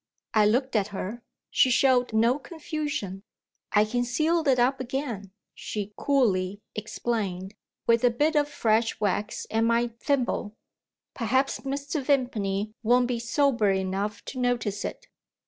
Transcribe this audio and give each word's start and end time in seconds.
I 0.33 0.47
looked 0.47 0.75
at 0.75 0.87
her. 0.87 1.21
She 1.51 1.69
showed 1.69 2.11
no 2.11 2.39
confusion. 2.39 3.21
"I 3.71 3.85
can 3.85 4.03
seal 4.03 4.47
it 4.47 4.57
up 4.57 4.79
again," 4.79 5.29
she 5.53 5.93
coolly 5.95 6.59
explained, 6.73 7.53
"with 7.85 8.03
a 8.03 8.09
bit 8.09 8.35
of 8.35 8.49
fresh 8.49 8.99
wax 8.99 9.45
and 9.51 9.67
my 9.67 9.89
thimble. 9.99 10.55
Perhaps 11.13 11.59
Mr. 11.59 12.01
Vimpany 12.01 12.73
won't 12.81 13.05
be 13.09 13.19
sober 13.19 13.69
enough 13.69 14.25
to 14.25 14.39
notice 14.39 14.83
it." 14.83 15.05